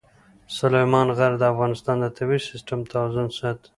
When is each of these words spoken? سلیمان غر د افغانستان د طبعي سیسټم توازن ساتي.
سلیمان 0.57 1.07
غر 1.17 1.33
د 1.37 1.43
افغانستان 1.53 1.95
د 2.01 2.05
طبعي 2.17 2.39
سیسټم 2.49 2.79
توازن 2.91 3.27
ساتي. 3.39 3.69